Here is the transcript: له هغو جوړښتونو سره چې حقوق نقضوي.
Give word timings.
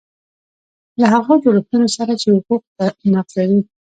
له 1.01 1.05
هغو 1.13 1.33
جوړښتونو 1.43 1.87
سره 1.97 2.13
چې 2.21 2.27
حقوق 2.35 2.63
نقضوي. 3.13 3.61